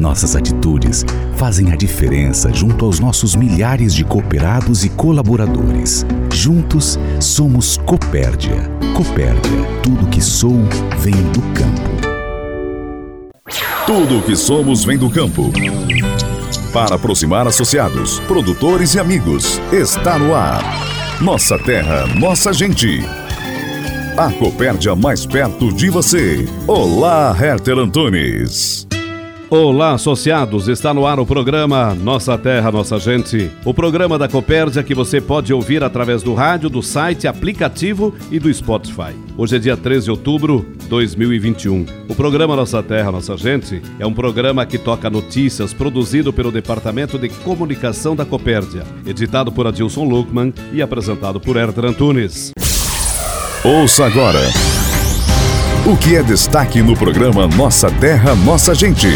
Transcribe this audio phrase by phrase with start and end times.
[0.00, 1.04] Nossas atitudes
[1.36, 6.06] fazem a diferença junto aos nossos milhares de cooperados e colaboradores.
[6.32, 8.62] Juntos somos Copérdia.
[8.94, 10.56] Copérdia, tudo que sou
[11.00, 11.90] vem do campo.
[13.84, 15.52] Tudo que somos vem do campo.
[16.72, 20.62] Para aproximar associados, produtores e amigos, está no ar.
[21.20, 23.04] Nossa terra, nossa gente.
[24.16, 26.48] A Copérdia mais perto de você.
[26.66, 28.88] Olá, Herter Antunes.
[29.50, 30.68] Olá, associados!
[30.68, 33.50] Está no ar o programa Nossa Terra, Nossa Gente.
[33.64, 38.38] O programa da Copérdia que você pode ouvir através do rádio, do site, aplicativo e
[38.38, 39.12] do Spotify.
[39.36, 41.84] Hoje é dia 13 de outubro de 2021.
[42.08, 47.18] O programa Nossa Terra, Nossa Gente é um programa que toca notícias produzido pelo Departamento
[47.18, 52.52] de Comunicação da Copérdia, editado por Adilson Luckman e apresentado por Herter Antunes.
[53.64, 54.38] Ouça agora.
[55.90, 59.08] O que é destaque no programa Nossa Terra, Nossa Gente?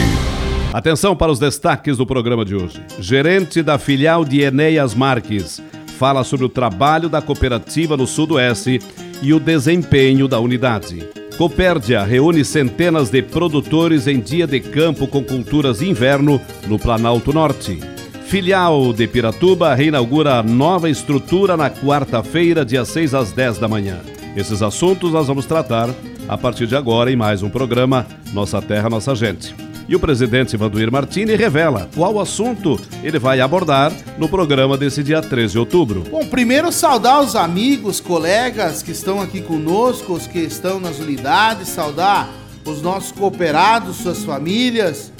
[0.73, 2.83] Atenção para os destaques do programa de hoje.
[2.99, 5.63] Gerente da filial de Enéas Marques
[5.97, 8.81] fala sobre o trabalho da cooperativa no Sudoeste
[9.23, 11.09] e o desempenho da unidade.
[11.39, 17.79] Copérdia reúne centenas de produtores em dia de campo com culturas inverno no Planalto Norte.
[18.27, 24.01] Filial de Piratuba reinaugura nova estrutura na quarta-feira, dia 6 às 10 da manhã.
[24.37, 25.89] Esses assuntos nós vamos tratar
[26.29, 29.55] a partir de agora em mais um programa Nossa Terra, Nossa Gente.
[29.87, 35.21] E o presidente Vanduir Martini revela qual assunto ele vai abordar no programa desse dia
[35.21, 36.05] 13 de outubro.
[36.11, 41.69] Bom, primeiro saudar os amigos, colegas que estão aqui conosco, os que estão nas unidades,
[41.69, 42.31] saudar
[42.65, 45.13] os nossos cooperados, suas famílias,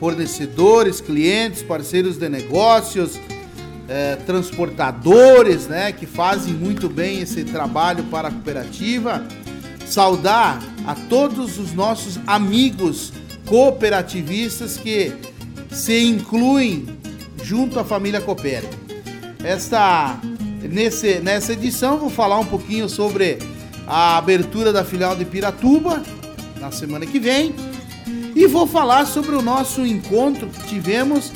[0.00, 3.20] fornecedores, clientes, parceiros de negócios,
[3.88, 9.22] eh, transportadores, né, que fazem muito bem esse trabalho para a cooperativa
[9.88, 13.12] saudar a todos os nossos amigos
[13.46, 15.12] cooperativistas que
[15.70, 16.86] se incluem
[17.42, 18.68] junto à família Coopera.
[19.42, 20.18] Esta
[20.62, 23.38] nesse, nessa edição vou falar um pouquinho sobre
[23.86, 26.02] a abertura da filial de Piratuba
[26.60, 27.54] na semana que vem
[28.34, 31.32] e vou falar sobre o nosso encontro que tivemos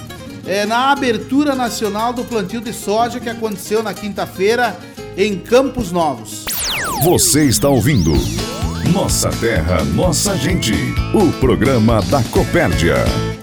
[0.47, 4.77] é, na abertura nacional do plantio de soja que aconteceu na quinta-feira
[5.17, 6.42] em Campos Novos.
[7.03, 8.13] Você está ouvindo
[8.93, 10.73] Nossa Terra, Nossa Gente,
[11.13, 12.95] o programa da Copérdia.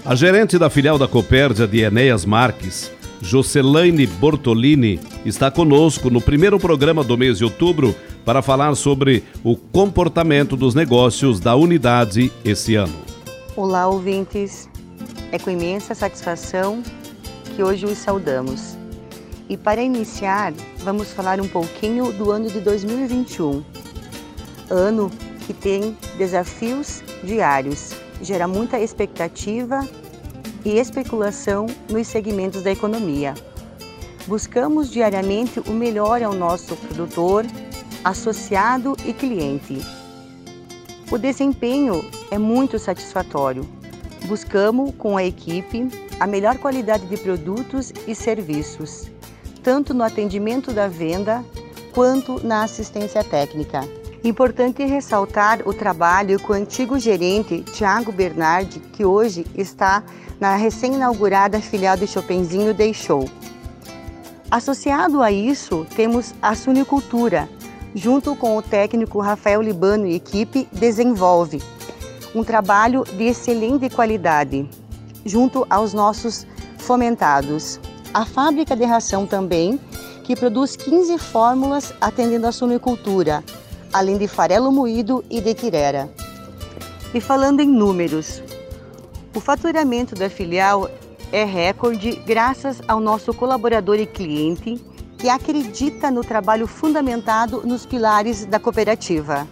[0.02, 6.58] A gerente da filial da Copérdia de Enéas Marques, Jocelaine Bortolini, está conosco no primeiro
[6.58, 7.94] programa do mês de outubro
[8.24, 12.94] para falar sobre o comportamento dos negócios da unidade esse ano.
[13.54, 14.70] Olá, ouvintes.
[15.30, 16.82] É com imensa satisfação
[17.54, 18.79] que hoje os saudamos.
[19.50, 23.64] E para iniciar, vamos falar um pouquinho do ano de 2021.
[24.70, 25.10] Ano
[25.44, 29.84] que tem desafios diários, gera muita expectativa
[30.64, 33.34] e especulação nos segmentos da economia.
[34.24, 37.44] Buscamos diariamente o melhor ao nosso produtor,
[38.04, 39.84] associado e cliente.
[41.10, 43.68] O desempenho é muito satisfatório.
[44.26, 45.88] Buscamos, com a equipe,
[46.20, 49.10] a melhor qualidade de produtos e serviços
[49.62, 51.44] tanto no atendimento da venda
[51.92, 53.86] quanto na assistência técnica.
[54.22, 60.02] Importante ressaltar o trabalho que o antigo gerente Tiago Bernardi, que hoje está
[60.38, 63.28] na recém-inaugurada filial de Chopinzinho, deixou.
[64.50, 67.48] Associado a isso, temos a sunicultura,
[67.94, 71.62] junto com o técnico Rafael Libano e equipe, desenvolve
[72.34, 74.68] um trabalho de excelente qualidade,
[75.24, 76.46] junto aos nossos
[76.78, 77.80] fomentados
[78.12, 79.80] a fábrica de ração também,
[80.24, 83.44] que produz 15 fórmulas atendendo a sumicultura,
[83.92, 86.10] além de farelo moído e de quirera.
[87.14, 88.42] E falando em números,
[89.34, 90.90] o faturamento da filial
[91.32, 94.84] é recorde graças ao nosso colaborador e cliente
[95.16, 99.46] que acredita no trabalho fundamentado nos pilares da cooperativa.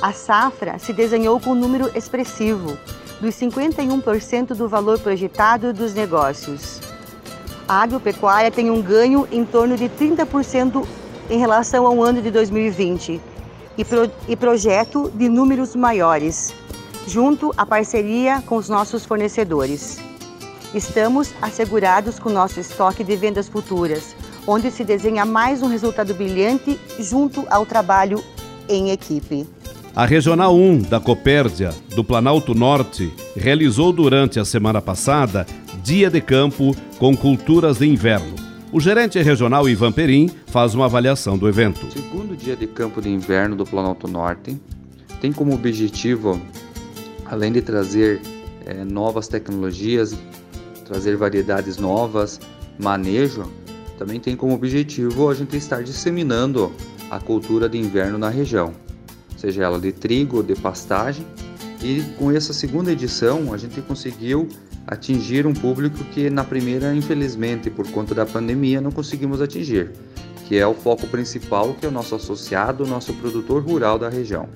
[0.00, 2.76] A safra se desenhou com um número expressivo,
[3.20, 6.85] dos 51% do valor projetado dos negócios
[7.68, 10.86] a agropecuária tem um ganho em torno de 30%
[11.28, 13.20] em relação ao ano de 2020
[13.76, 16.54] e, pro, e projeto de números maiores,
[17.06, 19.98] junto à parceria com os nossos fornecedores.
[20.74, 24.14] Estamos assegurados com nosso estoque de vendas futuras,
[24.46, 28.22] onde se desenha mais um resultado brilhante junto ao trabalho
[28.68, 29.46] em equipe.
[29.94, 35.46] A Regional 1 da Copérdia, do Planalto Norte, realizou durante a semana passada
[35.86, 38.34] Dia de Campo com Culturas de Inverno.
[38.72, 41.88] O gerente regional Ivan Perim faz uma avaliação do evento.
[41.92, 44.60] Segundo Dia de Campo de Inverno do Planalto Norte
[45.20, 46.42] tem como objetivo,
[47.24, 48.20] além de trazer
[48.64, 50.12] é, novas tecnologias,
[50.84, 52.40] trazer variedades novas,
[52.80, 53.44] manejo,
[53.96, 56.72] também tem como objetivo a gente estar disseminando
[57.12, 58.74] a cultura de inverno na região
[59.36, 61.24] seja ela de trigo de pastagem.
[61.82, 64.48] E com essa segunda edição a gente conseguiu
[64.86, 69.90] atingir um público que na primeira, infelizmente, por conta da pandemia, não conseguimos atingir,
[70.46, 74.08] que é o foco principal, que é o nosso associado, o nosso produtor rural da
[74.08, 74.48] região.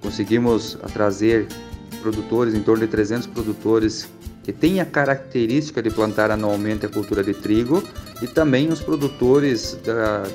[0.00, 1.48] Conseguimos trazer
[2.00, 4.08] produtores, em torno de 300 produtores
[4.44, 7.82] que têm a característica de plantar anualmente a cultura de trigo
[8.22, 9.78] e também os produtores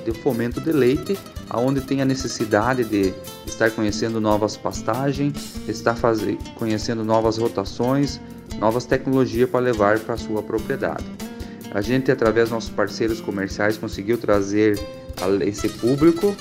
[0.04, 1.18] de fomento de leite,
[1.48, 3.14] aonde tem a necessidade de
[3.46, 8.20] estar conhecendo novas pastagens, estar fazer, conhecendo novas rotações,
[8.60, 11.06] novas tecnologias para levar para a sua propriedade.
[11.72, 14.80] A gente, através dos nossos parceiros comerciais, conseguiu trazer
[15.46, 16.36] esse público,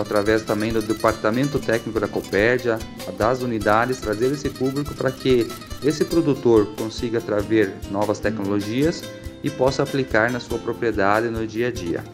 [0.00, 2.78] através também do departamento técnico da Copérdia,
[3.18, 5.46] das unidades, trazer esse público para que
[5.84, 9.02] esse produtor consiga trazer novas tecnologias
[9.42, 12.04] e possa aplicar na sua propriedade no dia a dia.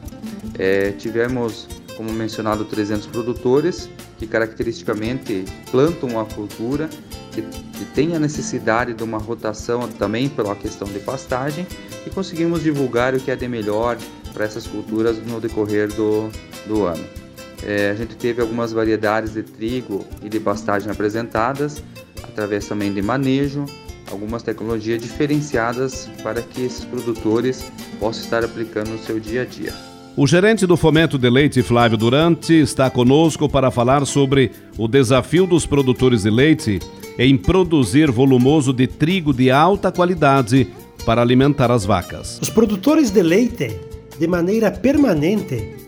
[0.59, 3.89] É, tivemos, como mencionado, 300 produtores
[4.19, 6.89] que caracteristicamente plantam a cultura,
[7.33, 11.67] que, que tem a necessidade de uma rotação também pela questão de pastagem
[12.05, 13.97] e conseguimos divulgar o que é de melhor
[14.33, 16.31] para essas culturas no decorrer do,
[16.67, 17.18] do ano.
[17.63, 21.83] É, a gente teve algumas variedades de trigo e de pastagem apresentadas,
[22.23, 23.65] através também de manejo,
[24.11, 29.75] algumas tecnologias diferenciadas para que esses produtores possam estar aplicando no seu dia a dia.
[30.17, 35.47] O gerente do Fomento de Leite, Flávio Durante, está conosco para falar sobre o desafio
[35.47, 36.81] dos produtores de leite
[37.17, 40.67] em produzir volumoso de trigo de alta qualidade
[41.05, 42.39] para alimentar as vacas.
[42.41, 43.79] Os produtores de leite,
[44.19, 45.88] de maneira permanente,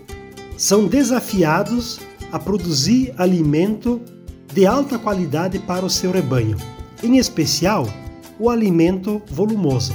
[0.60, 1.98] são desafiados
[2.30, 3.98] a produzir alimento
[4.52, 6.58] de alta qualidade para o seu rebanho,
[7.02, 7.88] em especial
[8.38, 9.94] o alimento volumoso.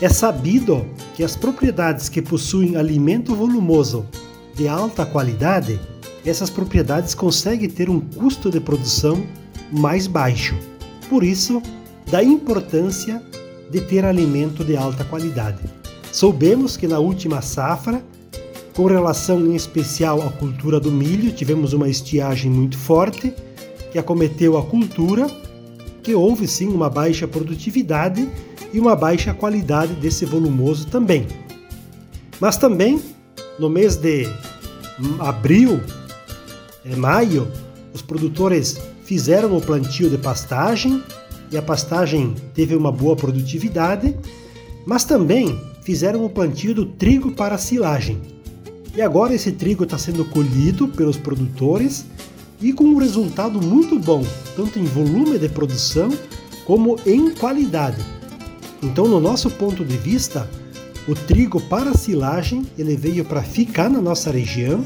[0.00, 4.06] É sabido que as propriedades que possuem alimento volumoso
[4.54, 5.80] de alta qualidade,
[6.24, 9.26] essas propriedades conseguem ter um custo de produção
[9.72, 10.54] mais baixo.
[11.10, 11.60] Por isso,
[12.08, 13.20] da importância
[13.72, 15.64] de ter alimento de alta qualidade.
[16.12, 18.00] Soubemos que na última safra,
[18.78, 23.34] com relação em especial à cultura do milho, tivemos uma estiagem muito forte
[23.90, 25.26] que acometeu a cultura
[26.00, 28.28] que houve sim uma baixa produtividade
[28.72, 31.26] e uma baixa qualidade desse volumoso também.
[32.38, 33.02] Mas também
[33.58, 34.28] no mês de
[35.18, 35.80] abril,
[36.84, 37.50] é, maio,
[37.92, 41.02] os produtores fizeram o plantio de pastagem
[41.50, 44.14] e a pastagem teve uma boa produtividade,
[44.86, 48.37] mas também fizeram o plantio do trigo para silagem.
[48.98, 52.04] E agora esse trigo está sendo colhido pelos produtores
[52.60, 56.10] e com um resultado muito bom, tanto em volume de produção
[56.64, 58.04] como em qualidade.
[58.82, 60.50] Então, no nosso ponto de vista,
[61.06, 64.84] o trigo para silagem ele veio para ficar na nossa região.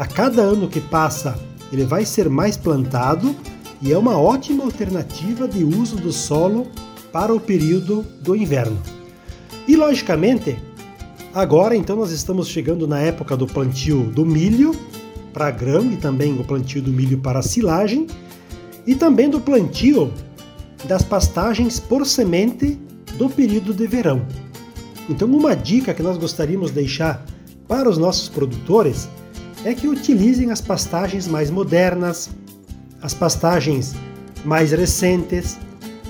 [0.00, 1.38] A cada ano que passa,
[1.72, 3.36] ele vai ser mais plantado
[3.80, 6.66] e é uma ótima alternativa de uso do solo
[7.12, 8.82] para o período do inverno.
[9.68, 10.56] E logicamente,
[11.34, 14.72] agora então nós estamos chegando na época do plantio do milho
[15.32, 18.06] para grão e também o plantio do milho para silagem
[18.86, 20.12] e também do plantio
[20.84, 22.78] das pastagens por semente
[23.18, 24.24] do período de verão.
[25.08, 27.24] Então, uma dica que nós gostaríamos de deixar
[27.66, 29.08] para os nossos produtores
[29.64, 32.30] é que utilizem as pastagens mais modernas,
[33.02, 33.94] as pastagens
[34.44, 35.58] mais recentes.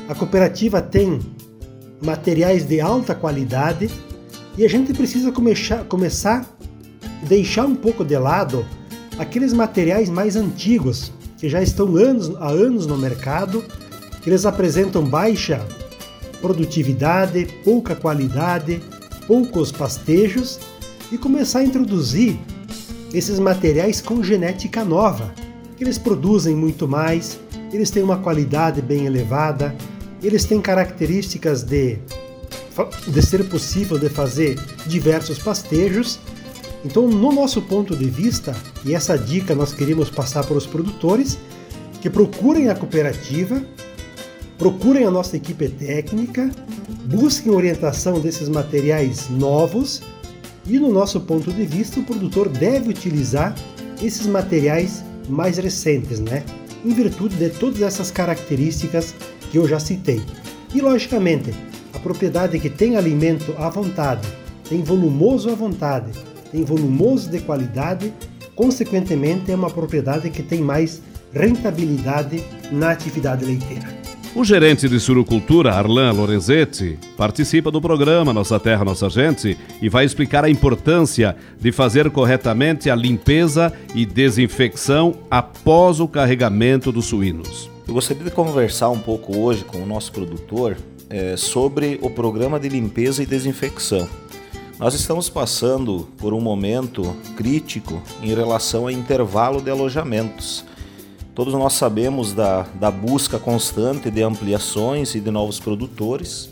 [0.09, 1.21] A cooperativa tem
[2.02, 3.90] materiais de alta qualidade
[4.56, 6.46] e a gente precisa começar, começar
[7.02, 8.64] a deixar um pouco de lado
[9.18, 13.64] aqueles materiais mais antigos, que já estão anos, há anos no mercado,
[14.23, 15.64] que eles apresentam baixa
[16.40, 18.80] produtividade, pouca qualidade,
[19.26, 20.61] poucos pastejos,
[21.11, 22.38] e começar a introduzir
[23.12, 25.32] esses materiais com genética nova,
[25.76, 27.38] que eles produzem muito mais,
[27.73, 29.75] eles têm uma qualidade bem elevada,
[30.23, 31.99] eles têm características de,
[33.07, 36.19] de ser possível de fazer diversos pastejos
[36.85, 38.54] então, no nosso ponto de vista,
[38.85, 41.38] e essa dica nós queremos passar para os produtores,
[42.02, 43.64] que procurem a cooperativa,
[44.59, 46.50] procurem a nossa equipe técnica,
[47.07, 50.02] busquem orientação desses materiais novos
[50.66, 53.54] e, no nosso ponto de vista, o produtor deve utilizar
[54.02, 56.45] esses materiais mais recentes, né?
[56.85, 59.14] Em virtude de todas essas características
[59.50, 60.21] que eu já citei.
[60.75, 61.54] E logicamente,
[61.95, 64.27] a propriedade que tem alimento à vontade,
[64.69, 66.11] tem volumoso à vontade,
[66.51, 68.13] tem volumoso de qualidade,
[68.55, 71.01] consequentemente é uma propriedade que tem mais
[71.33, 74.05] rentabilidade na atividade leiteira.
[74.35, 80.05] O gerente de surucultura, Arlan Lorenzetti, participa do programa Nossa Terra, Nossa Gente e vai
[80.05, 87.71] explicar a importância de fazer corretamente a limpeza e desinfecção após o carregamento dos suínos.
[87.87, 90.77] Eu gostaria de conversar um pouco hoje com o nosso produtor
[91.08, 94.08] é, sobre o programa de limpeza e desinfecção.
[94.78, 100.64] Nós estamos passando por um momento crítico em relação ao intervalo de alojamentos.
[101.34, 106.50] Todos nós sabemos da, da busca constante de ampliações e de novos produtores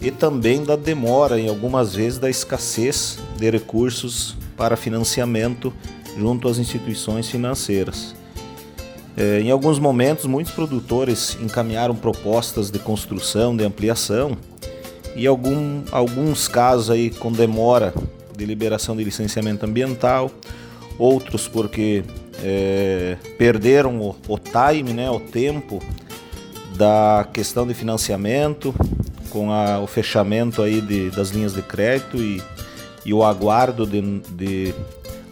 [0.00, 5.72] e também da demora, em algumas vezes, da escassez de recursos para financiamento
[6.16, 8.17] junto às instituições financeiras.
[9.20, 14.38] É, em alguns momentos, muitos produtores encaminharam propostas de construção, de ampliação,
[15.16, 17.92] e algum, alguns casos aí com demora
[18.36, 20.30] de liberação de licenciamento ambiental,
[20.96, 22.04] outros porque
[22.44, 25.80] é, perderam o, o time, né, o tempo
[26.76, 28.72] da questão de financiamento,
[29.30, 32.40] com a, o fechamento aí de, das linhas de crédito e,
[33.04, 34.72] e o aguardo de, de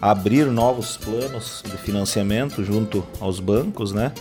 [0.01, 4.11] abrir novos planos de financiamento junto aos bancos, né?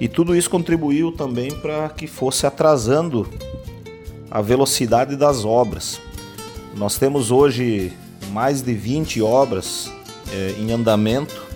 [0.00, 3.28] E tudo isso contribuiu também para que fosse atrasando
[4.30, 6.00] a velocidade das obras.
[6.74, 7.92] Nós temos hoje
[8.30, 9.92] mais de 20 obras
[10.32, 11.52] é, em andamento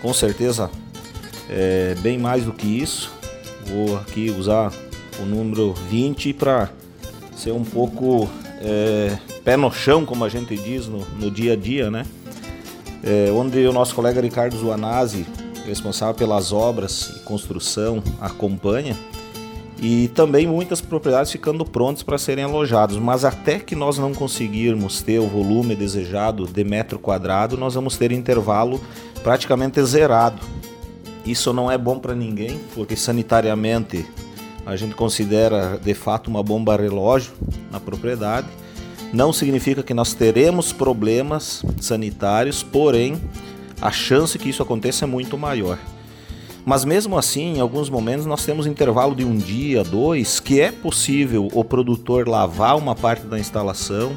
[0.00, 0.70] com certeza
[1.48, 3.12] é bem mais do que isso.
[3.66, 4.72] Vou aqui usar
[5.20, 6.70] o número 20 para
[7.36, 8.28] ser um pouco
[8.60, 12.06] é, pé no chão, como a gente diz no, no dia a dia, né?
[13.06, 15.24] É, onde o nosso colega Ricardo Zuanazzi,
[15.64, 18.96] responsável pelas obras e construção, acompanha.
[19.80, 25.02] E também muitas propriedades ficando prontas para serem alojadas, mas até que nós não conseguirmos
[25.02, 28.80] ter o volume desejado de metro quadrado, nós vamos ter intervalo
[29.22, 30.40] praticamente zerado.
[31.26, 34.06] Isso não é bom para ninguém, porque sanitariamente
[34.64, 37.34] a gente considera de fato uma bomba relógio
[37.70, 38.48] na propriedade.
[39.16, 43.18] Não significa que nós teremos problemas sanitários, porém
[43.80, 45.78] a chance que isso aconteça é muito maior.
[46.66, 50.70] Mas mesmo assim, em alguns momentos nós temos intervalo de um dia, dois, que é
[50.70, 54.14] possível o produtor lavar uma parte da instalação,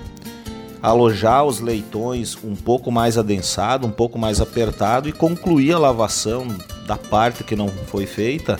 [0.81, 6.45] alojar os leitões um pouco mais adensado, um pouco mais apertado e concluir a lavação
[6.85, 8.59] da parte que não foi feita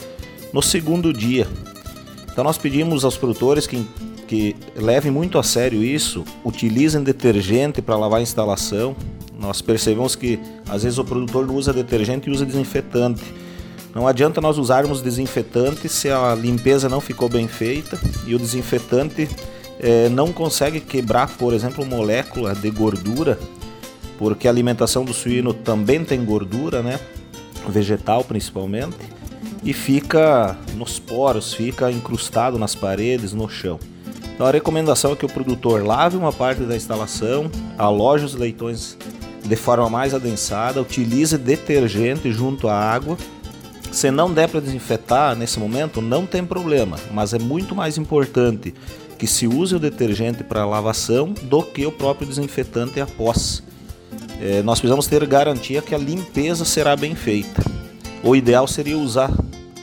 [0.53, 1.45] no segundo dia.
[2.31, 3.85] Então nós pedimos aos produtores que,
[4.29, 8.95] que levem muito a sério isso, utilizem detergente para lavar a instalação.
[9.39, 13.23] Nós percebemos que às vezes o produtor não usa detergente e usa desinfetante.
[13.95, 19.27] Não adianta nós usarmos desinfetante se a limpeza não ficou bem feita e o desinfetante
[19.79, 23.39] é, não consegue quebrar, por exemplo, molécula de gordura,
[24.19, 26.99] porque a alimentação do suíno também tem gordura, né?
[27.67, 28.95] Vegetal principalmente,
[29.63, 33.79] e fica nos poros, fica incrustado nas paredes, no chão.
[34.39, 38.97] Então a recomendação é que o produtor lave uma parte da instalação, aloje os leitões
[39.43, 43.17] de forma mais adensada, utilize detergente junto à água.
[43.91, 48.73] Se não der para desinfetar nesse momento, não tem problema, mas é muito mais importante
[49.17, 53.61] que se use o detergente para lavação do que o próprio desinfetante após.
[54.39, 57.61] É, nós precisamos ter garantia que a limpeza será bem feita.
[58.23, 59.33] O ideal seria usar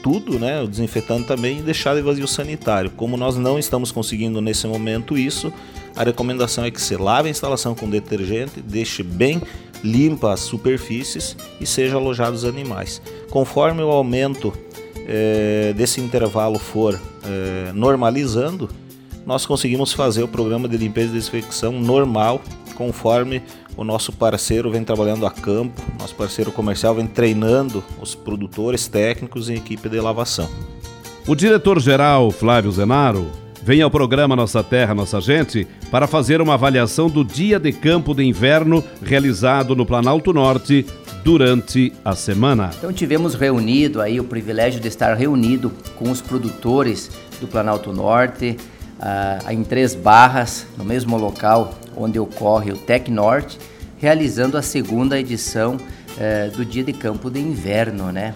[0.01, 2.91] tudo, né, o desinfetante também, e deixar de vazio sanitário.
[2.91, 5.51] Como nós não estamos conseguindo nesse momento isso,
[5.95, 9.41] a recomendação é que se lave a instalação com detergente, deixe bem
[9.83, 13.01] limpa as superfícies e seja alojados os animais.
[13.29, 14.53] Conforme o aumento
[15.07, 18.69] é, desse intervalo for é, normalizando,
[19.25, 22.41] nós conseguimos fazer o programa de limpeza e desinfecção normal,
[22.75, 23.41] conforme
[23.77, 29.49] o nosso parceiro vem trabalhando a campo, nosso parceiro comercial vem treinando os produtores técnicos
[29.49, 30.49] e equipe de lavação.
[31.27, 33.29] O diretor-geral Flávio Zenaro
[33.61, 38.15] vem ao programa Nossa Terra, Nossa Gente para fazer uma avaliação do dia de campo
[38.15, 40.85] de inverno realizado no Planalto Norte
[41.23, 42.71] durante a semana.
[42.77, 48.57] Então tivemos reunido aí o privilégio de estar reunido com os produtores do Planalto Norte,
[48.99, 53.57] ah, em Três Barras, no mesmo local onde ocorre o Tec Norte,
[53.97, 55.77] realizando a segunda edição
[56.19, 58.35] eh, do Dia de Campo de Inverno, né?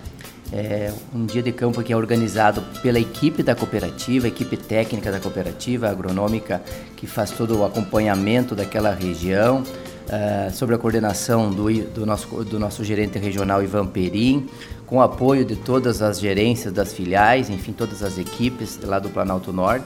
[0.53, 5.17] É um dia de campo que é organizado pela equipe da cooperativa, equipe técnica da
[5.17, 6.61] cooperativa agronômica
[6.97, 12.59] que faz todo o acompanhamento daquela região, uh, sob a coordenação do, do, nosso, do
[12.59, 14.49] nosso gerente regional Ivan Perim,
[14.85, 19.09] com o apoio de todas as gerências das filiais, enfim, todas as equipes lá do
[19.09, 19.85] Planalto Norte,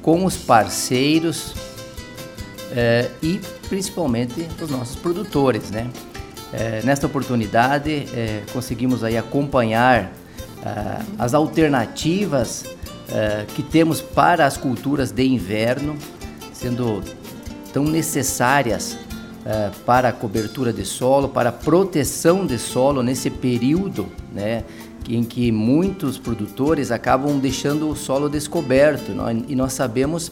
[0.00, 1.52] com os parceiros
[2.72, 5.88] uh, e principalmente os nossos produtores, né?
[6.52, 8.06] Uh, nesta oportunidade,
[8.52, 10.12] conseguimos aí acompanhar
[11.18, 12.64] as alternativas
[13.54, 15.96] que temos para as culturas de inverno,
[16.52, 17.02] sendo
[17.72, 24.06] tão necessárias uh, para a cobertura de solo, para a proteção de solo nesse período,
[24.32, 24.62] né,
[25.08, 29.12] em que muitos produtores acabam deixando o solo descoberto,
[29.48, 30.30] e nós sabemos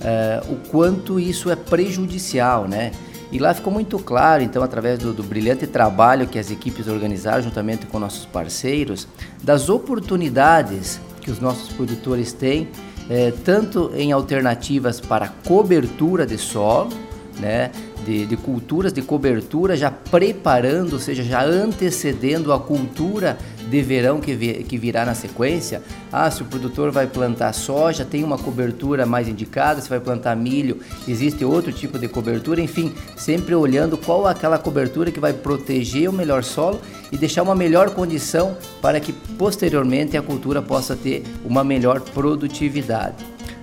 [0.00, 2.92] uh, o quanto isso é prejudicial, né?
[3.30, 7.42] E lá ficou muito claro, então, através do, do, brilhante trabalho que as equipes organizaram
[7.42, 9.06] juntamente com nossos parceiros,
[9.42, 12.68] das oportunidades que os nossos produtores têm
[13.10, 16.90] é, tanto em alternativas para cobertura de solo,
[17.38, 17.70] né,
[18.04, 23.38] de, de, culturas de cobertura, já preparando, ou seja, já antecedendo a cultura
[23.68, 24.34] de verão que,
[24.64, 25.82] que virá na sequência.
[26.10, 30.34] Ah, se o produtor vai plantar soja, tem uma cobertura mais indicada, se vai plantar
[30.36, 36.08] milho, existe outro tipo de cobertura, enfim, sempre olhando qual aquela cobertura que vai proteger
[36.08, 36.80] o melhor solo
[37.12, 43.16] e deixar uma melhor condição para que posteriormente a cultura possa ter uma melhor produtividade.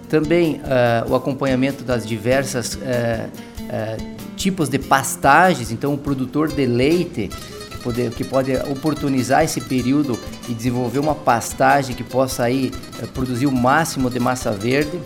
[0.10, 6.66] Também uh, o acompanhamento das diversas uh, uh, tipos de pastagens, então o produtor de
[6.66, 7.30] leite
[7.86, 10.18] que pode, que pode oportunizar esse período
[10.50, 12.72] e desenvolver uma pastagem que possa aí
[13.13, 15.00] produzir o máximo de massa verde,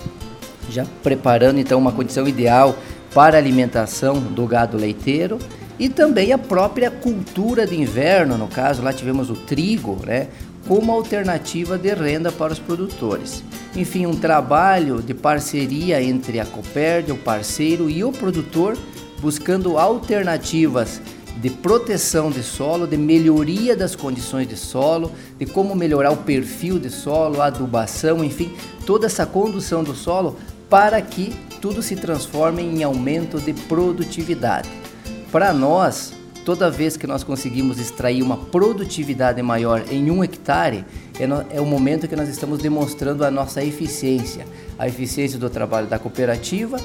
[0.70, 2.76] já preparando então uma condição ideal
[3.14, 5.40] para a alimentação do gado leiteiro
[5.78, 10.28] e também a própria cultura de inverno, no caso lá tivemos o trigo, né,
[10.68, 13.44] como alternativa de renda para os produtores.
[13.76, 18.78] Enfim, um trabalho de parceria entre a Copérdia, o parceiro e o produtor,
[19.20, 21.02] buscando alternativas
[21.38, 26.78] de proteção de solo, de melhoria das condições de solo, de como melhorar o perfil
[26.78, 28.54] de solo, a adubação, enfim,
[28.86, 30.36] toda essa condução do solo
[30.70, 34.70] para que tudo se transforme em aumento de produtividade.
[35.32, 36.14] Para nós,
[36.46, 40.86] toda vez que nós conseguimos extrair uma produtividade maior em um hectare,
[41.20, 44.46] é, é o momento que nós estamos demonstrando a nossa eficiência,
[44.78, 46.80] a eficiência do trabalho da cooperativa,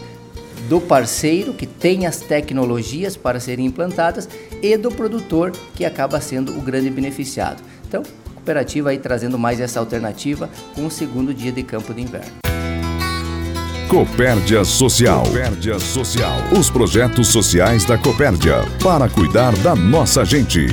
[0.68, 4.28] do parceiro que tem as tecnologias para serem implantadas
[4.62, 7.62] e do produtor que acaba sendo o grande beneficiado.
[7.86, 12.02] Então, a cooperativa aí trazendo mais essa alternativa com o segundo dia de campo de
[12.02, 12.32] inverno.
[13.88, 15.22] Copérdia Social.
[15.22, 16.32] Copérdia Social.
[16.58, 20.66] Os projetos sociais da Copérdia para cuidar da nossa gente.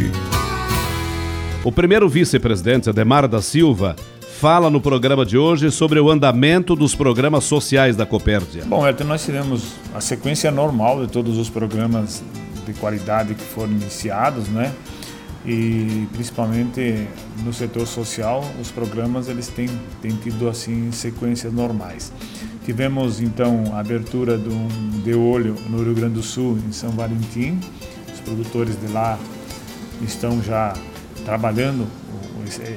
[1.63, 3.95] O primeiro vice-presidente, Ademar da Silva,
[4.41, 8.65] fala no programa de hoje sobre o andamento dos programas sociais da Copérdia.
[8.65, 12.23] Bom, Elton, nós tivemos a sequência normal de todos os programas
[12.65, 14.73] de qualidade que foram iniciados, né?
[15.45, 17.07] E principalmente
[17.45, 19.69] no setor social, os programas eles têm,
[20.01, 22.11] têm tido assim sequências normais.
[22.65, 24.67] Tivemos então a abertura de um
[25.03, 27.59] de olho no Rio Grande do Sul, em São Valentim.
[28.11, 29.19] Os produtores de lá
[30.01, 30.73] estão já
[31.25, 32.00] trabalhando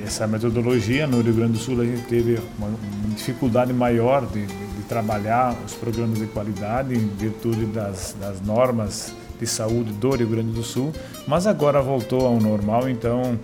[0.05, 1.07] essa metodologia.
[1.07, 2.71] No Rio Grande do Sul a gente teve uma,
[3.15, 9.47] dificuldade maior de, de, trabalhar os programas de qualidade em virtude das, das normas de
[9.47, 10.93] saúde do Rio Grande do Sul,
[11.27, 13.39] mas agora voltou ao normal, então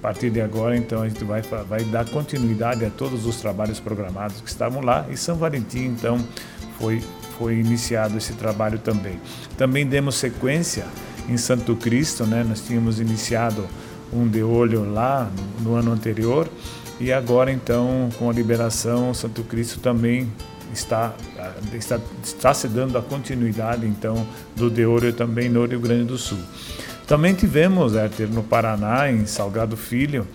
[0.00, 3.78] a partir de agora, então, a gente vai, vai dar continuidade a todos os trabalhos
[3.78, 6.18] programados que estavam lá e São Valentim, então,
[6.78, 7.02] foi,
[7.38, 9.20] foi iniciado esse trabalho também.
[9.58, 10.86] Também demos sequência
[11.28, 12.42] em Santo Cristo, né?
[12.42, 13.66] Nós tínhamos iniciado
[14.12, 16.48] um de olho lá no, no ano anterior
[17.00, 20.30] e agora, então, com a liberação, Santo Cristo também
[20.70, 21.14] está,
[21.72, 26.18] está, está se dando a continuidade, então, do de olho também no Rio Grande do
[26.18, 26.38] Sul.
[27.06, 30.28] Também tivemos, Éter, no Paraná, em Salgado Filho,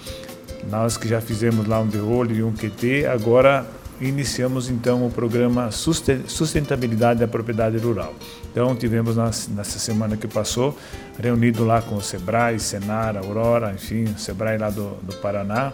[0.68, 3.64] nós que já fizemos lá um de olho e um QT, agora
[4.00, 8.14] iniciamos então o programa Sustentabilidade da Propriedade Rural.
[8.52, 10.78] Então tivemos nessa semana que passou,
[11.20, 15.74] reunido lá com o Sebrae, Senar, Aurora, enfim, o Sebrae lá do, do Paraná,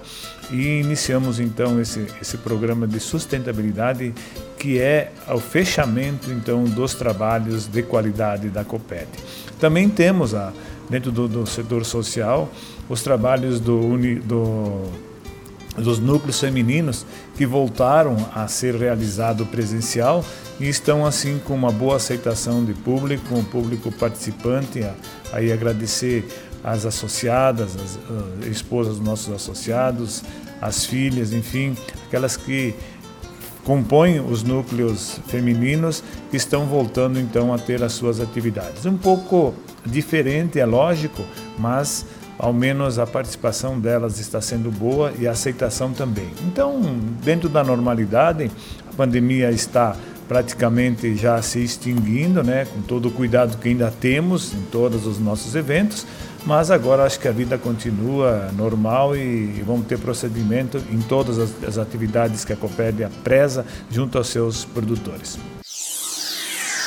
[0.50, 4.14] e iniciamos então esse, esse programa de sustentabilidade
[4.58, 9.08] que é o fechamento então dos trabalhos de qualidade da COPET.
[9.60, 10.52] Também temos a
[10.92, 12.52] dentro do, do setor social,
[12.90, 14.84] os trabalhos do, do,
[15.78, 17.06] dos núcleos femininos
[17.36, 20.24] que voltaram a ser realizado presencial
[20.60, 24.86] e estão assim com uma boa aceitação de público, um público participante.
[25.32, 26.28] Aí agradecer
[26.64, 30.24] as associadas, as esposas dos nossos associados,
[30.62, 32.76] as filhas, enfim, aquelas que
[33.64, 36.04] compõem os núcleos femininos
[36.34, 38.86] estão voltando então a ter as suas atividades.
[38.86, 39.54] Um pouco
[39.86, 41.24] diferente, é lógico,
[41.58, 42.06] mas
[42.38, 46.30] ao menos a participação delas está sendo boa e a aceitação também.
[46.44, 46.82] Então,
[47.24, 48.52] dentro da normalidade,
[48.90, 49.96] a pandemia está
[50.28, 55.20] praticamente já se extinguindo, né, com todo o cuidado que ainda temos em todos os
[55.20, 56.06] nossos eventos,
[56.46, 61.78] mas agora acho que a vida continua normal e vamos ter procedimento em todas as,
[61.78, 65.38] atividades que a Copérdia preza junto aos seus produtores.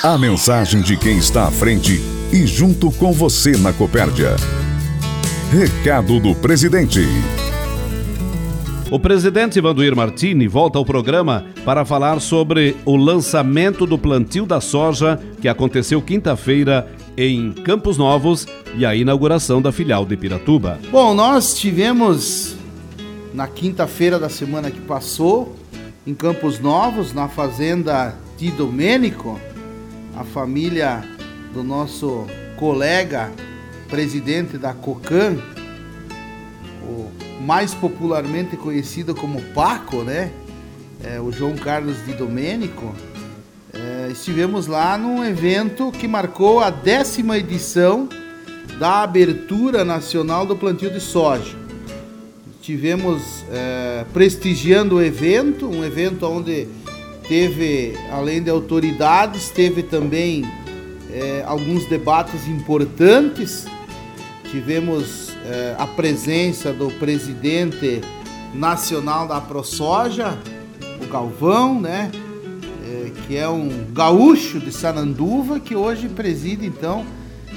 [0.02, 2.00] A mensagem de quem está à frente
[2.32, 4.36] e junto com você na Copérdia.
[5.54, 6.98] Recado do presidente.
[8.90, 14.60] O presidente Vanduir Martini volta ao programa para falar sobre o lançamento do plantio da
[14.60, 20.80] soja que aconteceu quinta-feira em Campos Novos e a inauguração da filial de Piratuba.
[20.90, 22.56] Bom, nós tivemos
[23.32, 25.54] na quinta-feira da semana que passou,
[26.04, 29.38] em Campos Novos, na fazenda de Domênico,
[30.16, 31.04] a família
[31.52, 33.30] do nosso colega
[33.88, 35.36] presidente da COCAN,
[36.82, 40.30] o mais popularmente conhecido como Paco, né?
[41.02, 42.94] É, o João Carlos de Domênico.
[43.72, 48.08] É, estivemos lá num evento que marcou a décima edição
[48.78, 51.56] da abertura nacional do plantio de soja.
[52.62, 56.66] Tivemos é, prestigiando o evento, um evento onde
[57.28, 60.44] teve, além de autoridades, teve também
[61.12, 63.66] é, alguns debates importantes.
[64.54, 68.00] Tivemos é, a presença do presidente
[68.54, 70.38] nacional da ProSoja,
[71.02, 72.08] o Galvão, né?
[72.86, 77.04] É, que é um gaúcho de Sananduva, que hoje preside então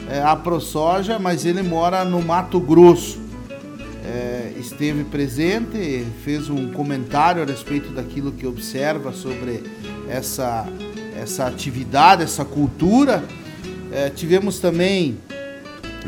[0.10, 3.19] é, a ProSoja, mas ele mora no Mato Grosso.
[4.03, 9.63] É, esteve presente, fez um comentário a respeito daquilo que observa sobre
[10.10, 10.65] essa,
[11.15, 13.23] essa atividade, essa cultura.
[13.91, 15.19] É, tivemos também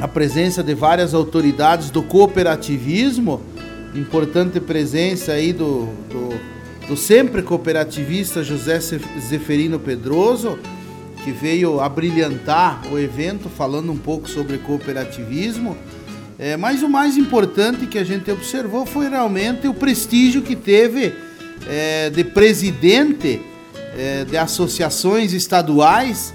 [0.01, 3.41] a presença de várias autoridades do cooperativismo,
[3.93, 10.57] importante presença aí do, do, do sempre cooperativista José Zeferino Pedroso,
[11.23, 15.77] que veio a brilhantar o evento falando um pouco sobre cooperativismo.
[16.37, 21.13] É, mas o mais importante que a gente observou foi realmente o prestígio que teve
[21.67, 23.41] é, de presidente
[23.97, 26.33] é, de associações estaduais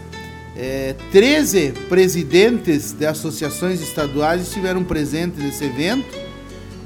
[0.57, 6.17] é, 13 presidentes de associações estaduais estiveram presentes nesse evento,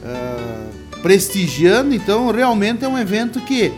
[0.03, 1.95] uh, prestigiando.
[1.95, 3.73] Então, realmente é um evento que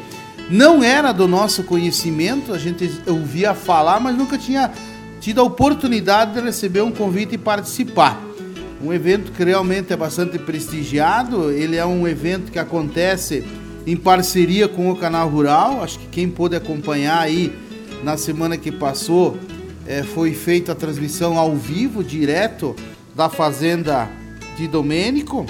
[0.49, 4.71] não era do nosso conhecimento, a gente ouvia falar, mas nunca tinha
[5.21, 8.21] tido a oportunidade de receber um convite e participar.
[8.83, 13.45] Um evento que realmente é bastante prestigiado, ele é um evento que acontece
[13.87, 15.83] em parceria com o Canal Rural.
[15.83, 17.53] Acho que quem pôde acompanhar aí
[18.03, 19.37] na semana que passou
[19.91, 22.77] é, foi feita a transmissão ao vivo, direto
[23.13, 24.09] da fazenda
[24.57, 25.45] de Domênico.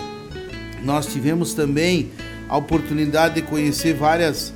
[0.82, 2.10] Nós tivemos também
[2.48, 4.50] a oportunidade de conhecer várias,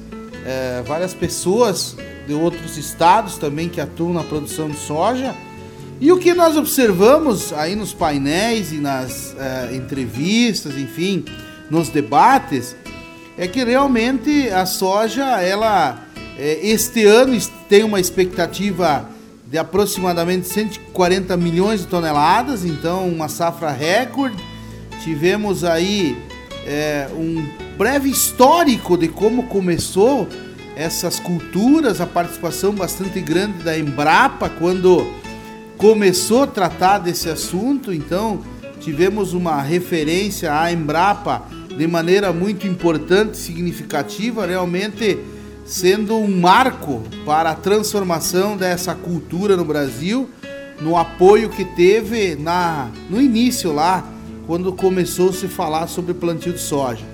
[0.46, 5.34] é, várias pessoas de outros estados também que atuam na produção de soja.
[6.00, 11.26] E o que nós observamos aí nos painéis e nas é, entrevistas, enfim,
[11.70, 12.74] nos debates,
[13.36, 16.02] é que realmente a soja, ela
[16.38, 19.12] é, este ano tem uma expectativa
[19.54, 24.34] de aproximadamente 140 milhões de toneladas, então uma safra recorde.
[25.04, 26.18] Tivemos aí
[26.66, 27.46] é, um
[27.78, 30.26] breve histórico de como começou
[30.74, 35.06] essas culturas, a participação bastante grande da Embrapa quando
[35.78, 37.92] começou a tratar desse assunto.
[37.92, 38.42] Então
[38.80, 45.16] tivemos uma referência à Embrapa de maneira muito importante, significativa, realmente
[45.64, 50.28] sendo um marco para a transformação dessa cultura no Brasil,
[50.80, 54.04] no apoio que teve na, no início lá,
[54.46, 57.04] quando começou a se falar sobre plantio de soja.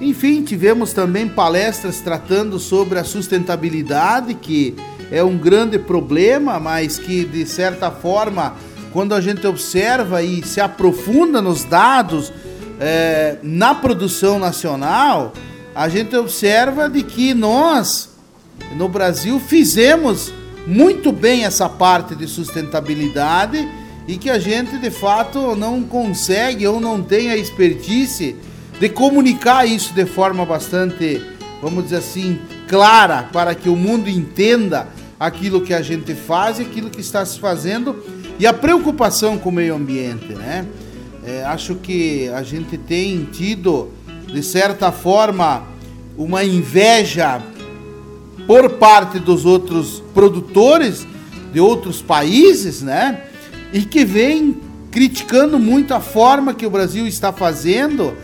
[0.00, 4.74] Enfim, tivemos também palestras tratando sobre a sustentabilidade, que
[5.10, 8.54] é um grande problema, mas que de certa forma,
[8.92, 12.32] quando a gente observa e se aprofunda nos dados
[12.80, 15.32] é, na produção nacional,
[15.74, 18.10] a gente observa de que nós,
[18.76, 20.32] no Brasil, fizemos
[20.66, 23.68] muito bem essa parte de sustentabilidade
[24.06, 28.36] e que a gente de fato não consegue ou não tem a expertise
[28.78, 31.22] de comunicar isso de forma bastante,
[31.60, 36.62] vamos dizer assim, clara para que o mundo entenda aquilo que a gente faz e
[36.62, 38.04] aquilo que está se fazendo
[38.38, 40.66] e a preocupação com o meio ambiente, né?
[41.24, 43.90] É, acho que a gente tem tido
[44.32, 45.64] de certa forma,
[46.16, 47.42] uma inveja
[48.46, 51.06] por parte dos outros produtores
[51.52, 53.24] de outros países, né?
[53.72, 54.56] E que vem
[54.90, 58.14] criticando muito a forma que o Brasil está fazendo,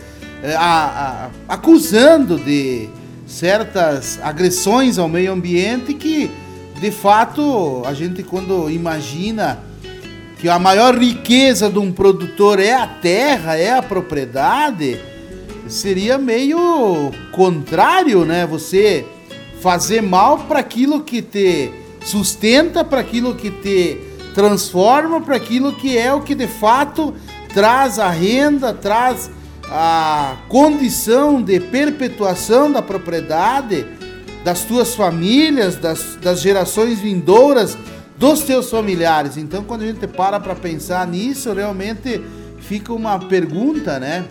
[0.43, 2.89] é, a, a, acusando de
[3.25, 6.31] certas agressões ao meio ambiente que,
[6.79, 9.59] de fato, a gente quando imagina
[10.39, 14.99] que a maior riqueza de um produtor é a terra, é a propriedade,
[15.69, 18.45] seria meio contrário, né?
[18.47, 19.05] Você
[19.61, 21.71] fazer mal para aquilo que te
[22.03, 23.97] sustenta, para aquilo que te
[24.33, 27.13] transforma, para aquilo que é o que de fato
[27.53, 29.29] traz a renda, traz
[29.65, 33.85] a condição de perpetuação da propriedade
[34.43, 37.77] das tuas famílias, das, das gerações vindouras,
[38.17, 39.37] dos teus familiares.
[39.37, 42.21] Então, quando a gente para para pensar nisso, realmente
[42.59, 44.25] fica uma pergunta, né?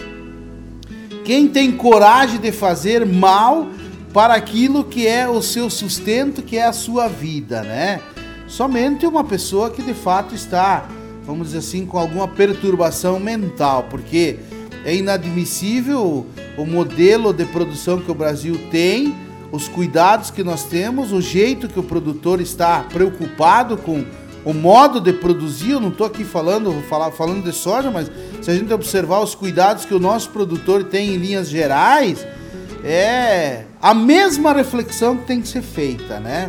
[1.29, 3.69] Quem tem coragem de fazer mal
[4.15, 8.01] para aquilo que é o seu sustento, que é a sua vida, né?
[8.47, 10.89] Somente uma pessoa que de fato está,
[11.27, 14.39] vamos dizer assim, com alguma perturbação mental, porque
[14.87, 16.25] é inadmissível
[16.57, 19.15] o modelo de produção que o Brasil tem,
[19.53, 24.03] os cuidados que nós temos, o jeito que o produtor está preocupado com
[24.47, 25.73] o modo de produzir.
[25.73, 26.73] Eu não estou aqui falando,
[27.15, 31.15] falando de soja, mas se a gente observar os cuidados que o nosso produtor tem
[31.15, 32.27] em linhas gerais,
[32.85, 36.49] é a mesma reflexão que tem que ser feita, né?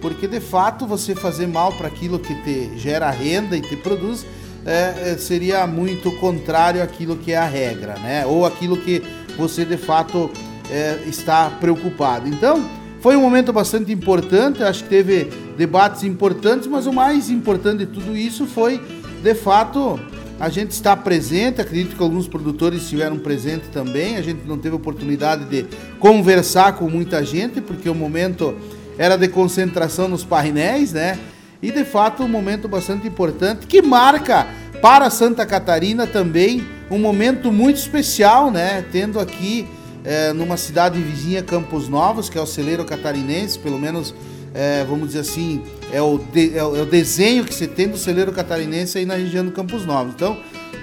[0.00, 4.24] Porque de fato você fazer mal para aquilo que te gera renda e te produz
[4.66, 8.24] é, é, seria muito contrário àquilo que é a regra, né?
[8.26, 9.02] Ou aquilo que
[9.36, 10.30] você de fato
[10.70, 12.28] é, está preocupado.
[12.28, 12.64] Então,
[13.00, 15.24] foi um momento bastante importante, acho que teve
[15.58, 18.80] debates importantes, mas o mais importante de tudo isso foi,
[19.22, 20.00] de fato,
[20.38, 21.60] a gente estar presente.
[21.60, 24.16] Acredito que alguns produtores estiveram presentes também.
[24.16, 25.66] A gente não teve oportunidade de
[25.98, 28.54] conversar com muita gente, porque o momento
[28.98, 31.18] era de concentração nos painéis, né?
[31.62, 34.46] E de fato, um momento bastante importante que marca
[34.82, 38.84] para Santa Catarina também um momento muito especial, né?
[38.92, 39.66] Tendo aqui
[40.04, 44.14] é, numa cidade vizinha, Campos Novos, que é o celeiro catarinense, pelo menos
[44.52, 45.62] é, vamos dizer assim,
[45.94, 49.06] é o, de, é o, é o desenho que você tem do celeiro catarinense aí
[49.06, 50.12] na região do Campos Novos.
[50.12, 50.36] Então,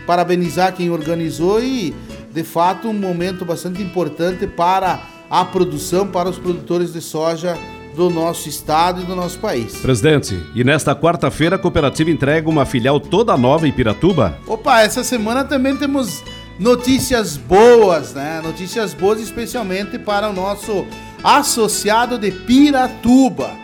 [0.07, 1.93] parabenizar quem organizou e,
[2.33, 7.57] de fato, um momento bastante importante para a produção, para os produtores de soja
[7.93, 9.75] do nosso estado e do nosso país.
[9.79, 14.37] Presidente, e nesta quarta-feira a cooperativa entrega uma filial toda nova em Piratuba?
[14.47, 16.23] Opa, essa semana também temos
[16.57, 18.39] notícias boas, né?
[18.41, 20.85] Notícias boas especialmente para o nosso
[21.21, 23.60] associado de Piratuba.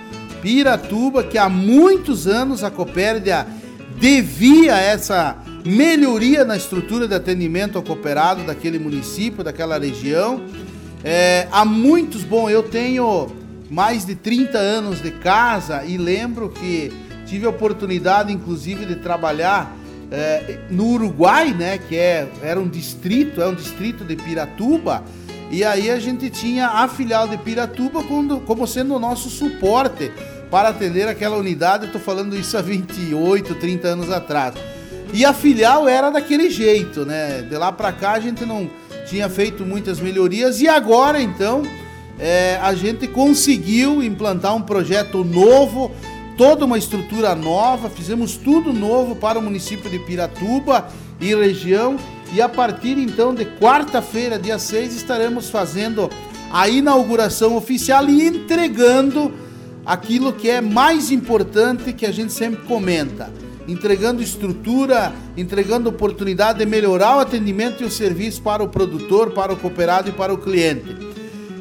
[0.47, 3.45] Piratuba, que há muitos anos a Copérdia
[3.99, 10.41] devia essa melhoria na estrutura de atendimento ao cooperado daquele município, daquela região.
[11.03, 13.27] É, há muitos, bom, eu tenho
[13.69, 16.93] mais de 30 anos de casa e lembro que
[17.25, 19.75] tive a oportunidade, inclusive, de trabalhar
[20.09, 21.77] é, no Uruguai, né?
[21.77, 25.03] Que é, era um distrito, é um distrito de Piratuba.
[25.51, 30.09] E aí a gente tinha a filial de Piratuba como, como sendo o nosso suporte
[30.49, 31.85] para atender aquela unidade.
[31.85, 34.55] Estou falando isso há 28, 30 anos atrás.
[35.13, 37.41] E a filial era daquele jeito, né?
[37.41, 38.69] De lá para cá a gente não
[39.07, 41.63] tinha feito muitas melhorias e agora então
[42.19, 45.91] é, a gente conseguiu implantar um projeto novo,
[46.37, 50.87] toda uma estrutura nova, fizemos tudo novo para o município de Piratuba
[51.21, 51.97] e região.
[52.33, 56.09] E a partir então de quarta-feira, dia 6, estaremos fazendo
[56.51, 59.33] a inauguração oficial e entregando
[59.87, 63.31] aquilo que é mais importante que a gente sempre comenta.
[63.67, 69.51] Entregando estrutura, entregando oportunidade de melhorar o atendimento e o serviço para o produtor, para
[69.51, 71.07] o cooperado e para o cliente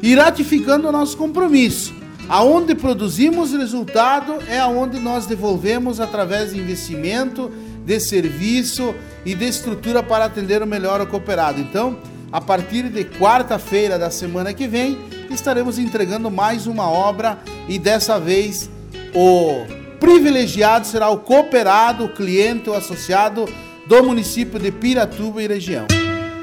[0.01, 1.93] e ratificando o nosso compromisso.
[2.29, 7.51] Aonde produzimos resultado é aonde nós devolvemos através de investimento,
[7.85, 8.93] de serviço
[9.25, 11.61] e de estrutura para atender o melhor o cooperado.
[11.61, 11.97] Então,
[12.31, 14.97] a partir de quarta-feira da semana que vem,
[15.33, 18.69] estaremos entregando mais uma obra e dessa vez
[19.13, 19.65] o
[19.99, 23.45] privilegiado será o cooperado, o cliente, o associado
[23.87, 25.87] do município de Piratuba e região.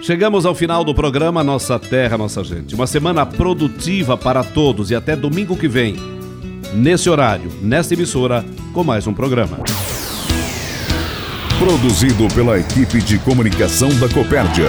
[0.02, 2.74] Chegamos ao final do programa Nossa Terra, Nossa Gente.
[2.74, 5.96] Uma semana produtiva para todos e até domingo que vem,
[6.74, 8.44] nesse horário, nesta emissora,
[8.74, 9.60] com mais um programa.
[11.58, 14.68] Produzido pela equipe de comunicação da Copérdia